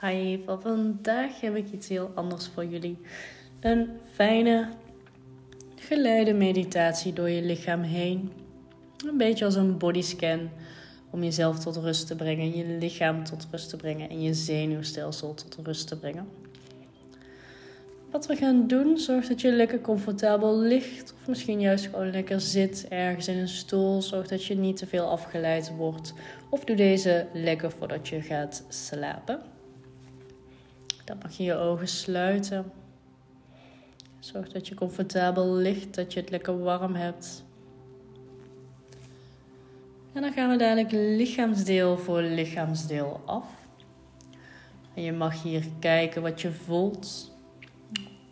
Hi, 0.00 0.42
voor 0.44 0.60
vandaag 0.60 1.40
heb 1.40 1.56
ik 1.56 1.72
iets 1.72 1.88
heel 1.88 2.10
anders 2.14 2.46
voor 2.46 2.64
jullie. 2.64 2.98
Een 3.60 3.88
fijne 4.12 4.68
geleide 5.76 6.32
meditatie 6.32 7.12
door 7.12 7.30
je 7.30 7.42
lichaam 7.42 7.82
heen. 7.82 8.32
Een 9.06 9.16
beetje 9.16 9.44
als 9.44 9.54
een 9.54 9.78
bodyscan 9.78 10.50
om 11.10 11.22
jezelf 11.22 11.58
tot 11.58 11.76
rust 11.76 12.06
te 12.06 12.16
brengen, 12.16 12.56
je 12.56 12.64
lichaam 12.64 13.24
tot 13.24 13.46
rust 13.50 13.68
te 13.68 13.76
brengen 13.76 14.08
en 14.08 14.22
je 14.22 14.34
zenuwstelsel 14.34 15.34
tot 15.34 15.58
rust 15.62 15.88
te 15.88 15.98
brengen. 15.98 16.28
Wat 18.10 18.26
we 18.26 18.36
gaan 18.36 18.66
doen, 18.66 18.98
zorgt 18.98 19.28
dat 19.28 19.40
je 19.40 19.52
lekker 19.52 19.80
comfortabel 19.80 20.58
ligt 20.58 21.14
of 21.20 21.28
misschien 21.28 21.60
juist 21.60 21.84
gewoon 21.86 22.10
lekker 22.10 22.40
zit 22.40 22.86
ergens 22.88 23.28
in 23.28 23.38
een 23.38 23.48
stoel. 23.48 24.02
Zorg 24.02 24.28
dat 24.28 24.44
je 24.44 24.54
niet 24.54 24.76
te 24.76 24.86
veel 24.86 25.08
afgeleid 25.08 25.72
wordt. 25.76 26.14
Of 26.50 26.64
doe 26.64 26.76
deze 26.76 27.26
lekker 27.32 27.70
voordat 27.70 28.08
je 28.08 28.22
gaat 28.22 28.64
slapen. 28.68 29.56
Dan 31.08 31.18
mag 31.22 31.36
je 31.36 31.42
je 31.42 31.54
ogen 31.54 31.88
sluiten. 31.88 32.72
Zorg 34.18 34.48
dat 34.48 34.68
je 34.68 34.74
comfortabel 34.74 35.54
ligt, 35.54 35.94
dat 35.94 36.12
je 36.12 36.20
het 36.20 36.30
lekker 36.30 36.62
warm 36.62 36.94
hebt. 36.94 37.44
En 40.12 40.22
dan 40.22 40.32
gaan 40.32 40.50
we 40.50 40.56
dadelijk 40.56 40.92
lichaamsdeel 40.92 41.98
voor 41.98 42.20
lichaamsdeel 42.20 43.20
af. 43.24 43.44
En 44.94 45.02
je 45.02 45.12
mag 45.12 45.42
hier 45.42 45.64
kijken 45.78 46.22
wat 46.22 46.40
je 46.40 46.52
voelt. 46.52 47.32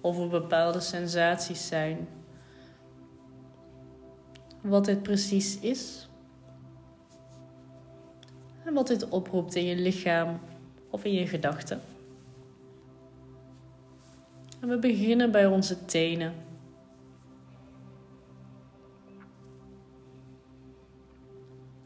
Of 0.00 0.18
er 0.18 0.28
bepaalde 0.28 0.80
sensaties 0.80 1.66
zijn. 1.66 2.08
Wat 4.60 4.84
dit 4.84 5.02
precies 5.02 5.58
is. 5.58 6.08
En 8.64 8.74
wat 8.74 8.86
dit 8.86 9.08
oproept 9.08 9.54
in 9.54 9.64
je 9.64 9.76
lichaam 9.76 10.40
of 10.90 11.04
in 11.04 11.12
je 11.12 11.26
gedachten. 11.26 11.91
En 14.62 14.68
we 14.68 14.78
beginnen 14.78 15.30
bij 15.30 15.46
onze 15.46 15.84
tenen. 15.84 16.34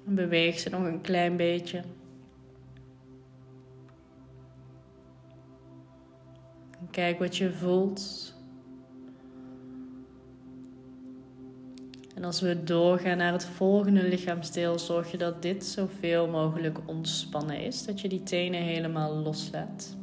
En 0.06 0.14
beweeg 0.14 0.58
ze 0.58 0.68
nog 0.68 0.82
een 0.84 1.00
klein 1.00 1.36
beetje. 1.36 1.78
En 6.80 6.90
kijk 6.90 7.18
wat 7.18 7.36
je 7.36 7.52
voelt. 7.52 8.34
En 12.14 12.24
als 12.24 12.40
we 12.40 12.64
doorgaan 12.64 13.16
naar 13.16 13.32
het 13.32 13.44
volgende 13.44 14.02
lichaamsdeel, 14.02 14.78
zorg 14.78 15.10
je 15.10 15.18
dat 15.18 15.42
dit 15.42 15.64
zoveel 15.64 16.28
mogelijk 16.28 16.78
ontspannen 16.86 17.60
is. 17.60 17.84
Dat 17.84 18.00
je 18.00 18.08
die 18.08 18.22
tenen 18.22 18.62
helemaal 18.62 19.14
loslaat. 19.14 19.95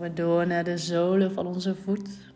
We 0.00 0.12
door 0.12 0.46
naar 0.46 0.64
de 0.64 0.78
zolen 0.78 1.32
van 1.32 1.46
onze 1.46 1.74
voet. 1.74 2.32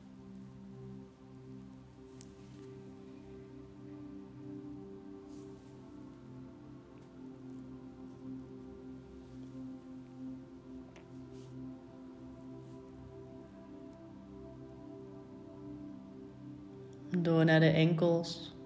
Door 17.18 17.44
naar 17.44 17.60
de 17.60 17.66
enkels. 17.66 18.57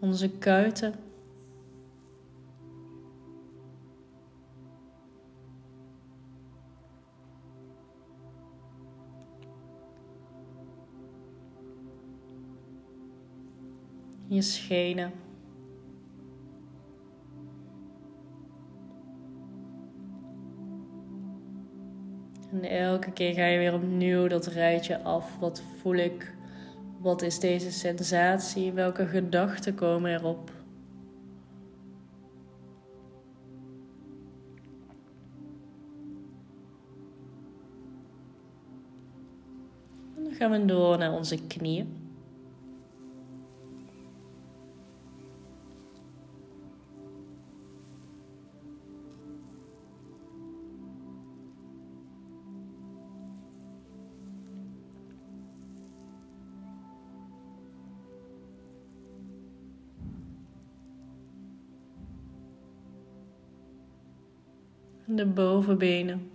Onze 0.00 0.30
kuiten. 0.38 0.94
Je 14.26 14.42
schenen. 14.42 15.12
En 22.52 22.62
elke 22.64 23.12
keer 23.12 23.34
ga 23.34 23.44
je 23.44 23.58
weer 23.58 23.74
opnieuw 23.74 24.26
dat 24.28 24.46
rijtje 24.46 25.02
af. 25.02 25.38
Wat 25.38 25.62
voel 25.80 25.94
ik? 25.94 26.37
Wat 26.98 27.22
is 27.22 27.38
deze 27.38 27.72
sensatie? 27.72 28.72
Welke 28.72 29.06
gedachten 29.06 29.74
komen 29.74 30.14
erop? 30.14 30.50
En 40.16 40.24
dan 40.24 40.32
gaan 40.32 40.50
we 40.50 40.64
door 40.64 40.98
naar 40.98 41.12
onze 41.12 41.46
knieën. 41.46 42.07
De 65.08 65.26
bovenbenen. 65.26 66.30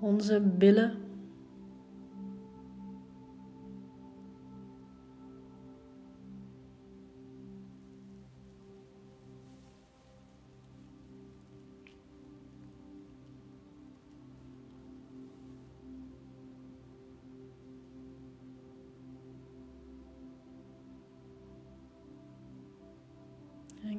Onze 0.00 0.40
billen. 0.40 1.05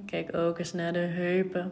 Kijk 0.05 0.35
ook 0.35 0.59
eens 0.59 0.73
naar 0.73 0.93
de 0.93 0.99
heupen. 0.99 1.71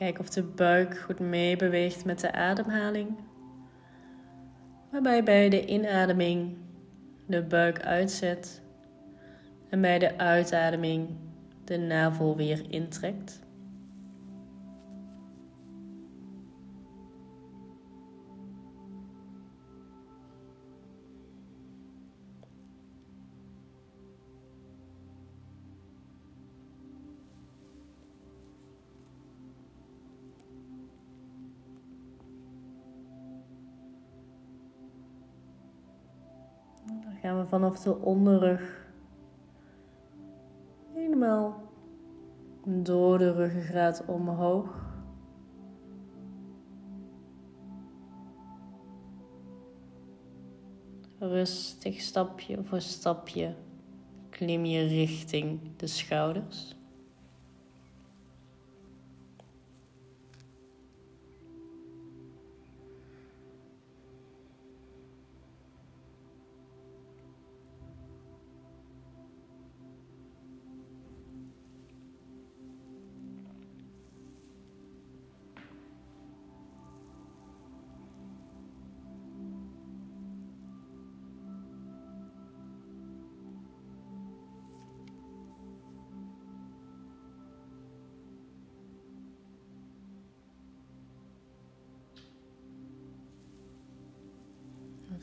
Kijk 0.00 0.18
of 0.18 0.28
de 0.28 0.42
buik 0.42 0.98
goed 0.98 1.18
meebeweegt 1.18 2.04
met 2.04 2.20
de 2.20 2.32
ademhaling. 2.32 3.18
Waarbij 4.90 5.22
bij 5.22 5.48
de 5.48 5.66
inademing 5.66 6.56
de 7.26 7.42
buik 7.42 7.80
uitzet 7.80 8.62
en 9.68 9.80
bij 9.80 9.98
de 9.98 10.18
uitademing 10.18 11.08
de 11.64 11.78
navel 11.78 12.36
weer 12.36 12.70
intrekt. 12.70 13.40
Dan 37.02 37.14
gaan 37.22 37.38
we 37.38 37.46
vanaf 37.46 37.78
de 37.78 37.96
onderrug 37.96 38.88
helemaal 40.92 41.62
door 42.64 43.18
de 43.18 43.32
ruggengraat 43.32 44.04
omhoog. 44.06 44.88
Rustig 51.18 52.00
stapje 52.00 52.64
voor 52.64 52.80
stapje 52.80 53.54
klim 54.30 54.64
je 54.64 54.86
richting 54.86 55.76
de 55.76 55.86
schouders. 55.86 56.79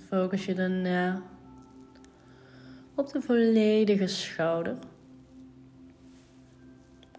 Focus 0.07 0.45
je 0.45 0.54
daarna 0.54 1.21
op 2.95 3.12
de 3.12 3.21
volledige 3.21 4.07
schouder. 4.07 4.75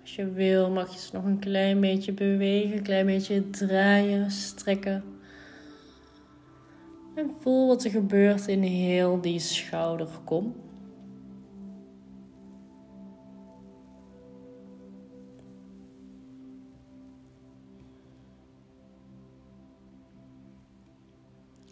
Als 0.01 0.15
je 0.15 0.33
wil 0.33 0.71
mag 0.71 0.93
je 0.93 0.99
ze 0.99 1.11
nog 1.13 1.25
een 1.25 1.39
klein 1.39 1.81
beetje 1.81 2.13
bewegen, 2.13 2.77
een 2.77 2.83
klein 2.83 3.07
beetje 3.07 3.51
draaien, 3.51 4.31
strekken. 4.31 5.05
En 7.15 7.31
voel 7.41 7.67
wat 7.67 7.85
er 7.85 7.91
gebeurt 7.91 8.47
in 8.47 8.63
heel 8.63 9.21
die 9.21 9.39
schouderkom. 9.39 10.55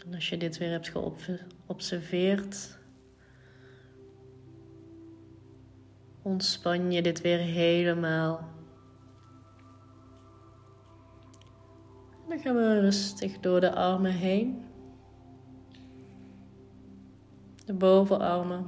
En 0.07 0.15
als 0.15 0.29
je 0.29 0.37
dit 0.37 0.59
weer 0.59 0.71
hebt 0.71 0.89
geobserveerd, 0.89 2.79
ontspan 6.23 6.93
je 6.93 7.03
dit 7.03 7.21
weer 7.21 7.39
helemaal. 7.39 8.49
Dan 12.29 12.39
gaan 12.39 12.55
we 12.55 12.81
rustig 12.81 13.41
door 13.41 13.61
de 13.61 13.75
armen 13.75 14.13
heen. 14.13 14.65
De 17.65 17.75
bovenarmen. 17.75 18.67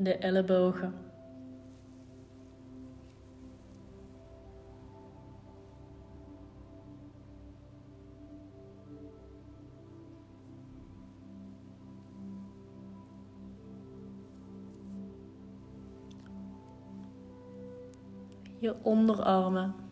De 0.00 0.16
ellebogen. 0.18 0.94
Je 18.58 18.74
onderarmen. 18.82 19.89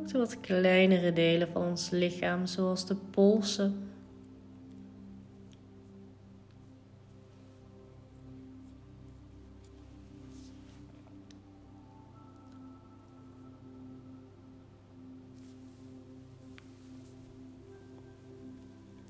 Ook 0.00 0.08
de 0.08 0.18
wat 0.18 0.40
kleinere 0.40 1.12
delen 1.12 1.48
van 1.48 1.62
ons 1.62 1.90
lichaam, 1.90 2.46
zoals 2.46 2.86
de 2.86 2.94
polsen. 2.94 3.88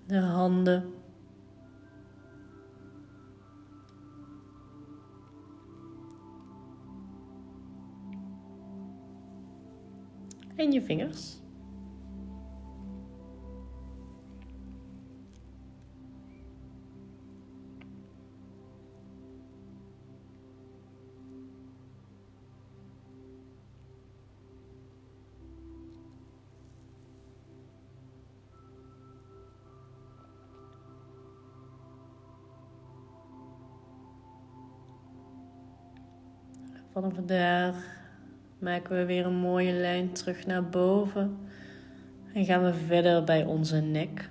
De 0.06 0.18
handen. 0.18 0.99
En 10.56 10.72
je 10.72 10.82
vingers. 10.82 11.38
Vanaf 36.92 37.12
daar 37.12 37.99
maken 38.60 38.96
we 38.96 39.04
weer 39.04 39.26
een 39.26 39.36
mooie 39.36 39.72
lijn 39.72 40.12
terug 40.12 40.46
naar 40.46 40.68
boven. 40.68 41.38
En 42.34 42.44
gaan 42.44 42.64
we 42.64 42.74
verder 42.74 43.24
bij 43.24 43.44
onze 43.44 43.80
nek. 43.80 44.30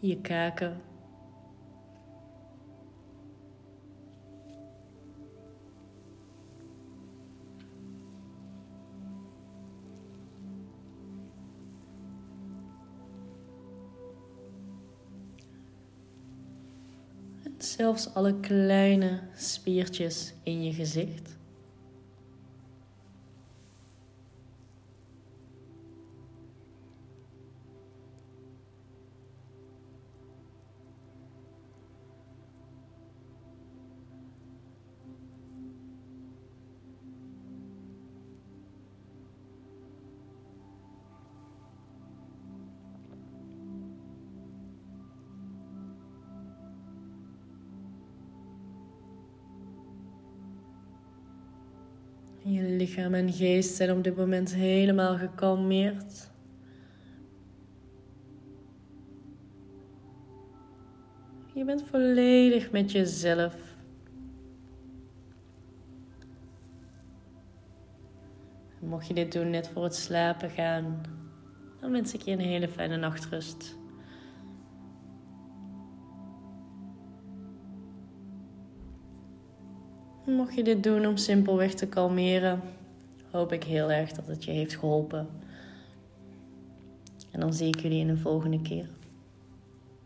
je 0.00 0.20
kaken 0.20 0.87
zelfs 17.64 18.14
alle 18.14 18.40
kleine 18.40 19.20
spiertjes 19.36 20.32
in 20.42 20.64
je 20.64 20.72
gezicht. 20.72 21.37
Je 52.42 52.62
lichaam 52.62 53.14
en 53.14 53.32
geest 53.32 53.74
zijn 53.74 53.90
op 53.90 54.04
dit 54.04 54.16
moment 54.16 54.54
helemaal 54.54 55.16
gekalmeerd. 55.16 56.30
Je 61.54 61.64
bent 61.64 61.82
volledig 61.90 62.70
met 62.70 62.92
jezelf. 62.92 63.56
Mocht 68.80 69.06
je 69.06 69.14
dit 69.14 69.32
doen 69.32 69.50
net 69.50 69.68
voor 69.68 69.84
het 69.84 69.94
slapen 69.94 70.50
gaan, 70.50 71.00
dan 71.80 71.90
wens 71.90 72.14
ik 72.14 72.20
je 72.20 72.30
een 72.30 72.38
hele 72.38 72.68
fijne 72.68 72.96
nachtrust. 72.96 73.77
Mocht 80.36 80.54
je 80.54 80.62
dit 80.62 80.82
doen 80.82 81.06
om 81.06 81.16
simpelweg 81.16 81.74
te 81.74 81.86
kalmeren, 81.86 82.60
hoop 83.30 83.52
ik 83.52 83.64
heel 83.64 83.90
erg 83.90 84.12
dat 84.12 84.26
het 84.26 84.44
je 84.44 84.50
heeft 84.50 84.76
geholpen. 84.76 85.28
En 87.30 87.40
dan 87.40 87.52
zie 87.52 87.68
ik 87.68 87.80
jullie 87.80 88.00
in 88.00 88.06
de 88.06 88.16
volgende 88.16 88.62
keer. 88.62 88.88